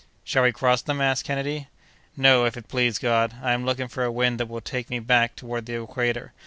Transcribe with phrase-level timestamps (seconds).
[0.23, 1.67] "Shall we cross them?" asked Kennedy.
[2.17, 3.35] "Not, if it please God.
[3.43, 6.33] I am looking for a wind that will take me back toward the equator.